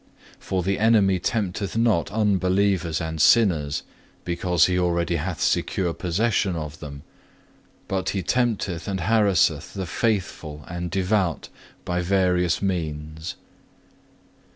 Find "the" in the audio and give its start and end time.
0.63-0.79, 9.75-9.85